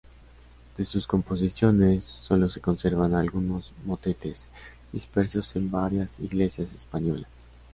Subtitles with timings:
[0.77, 4.47] De sus composiciones, sólo se conservan algunos motetes,
[4.91, 7.29] dispersos en varias iglesias españolas.